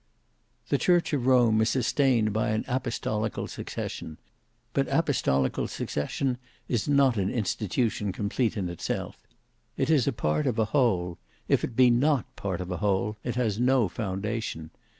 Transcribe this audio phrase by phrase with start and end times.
[0.69, 4.17] The church of Rome is sustained by apostolical succession;
[4.73, 9.19] but apostolical succession is not an institution complete in itself;
[9.77, 13.17] it is a part of a whole; if it be not part of a whole
[13.23, 14.71] it has no foundation.